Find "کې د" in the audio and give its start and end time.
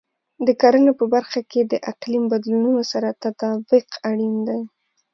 1.51-1.73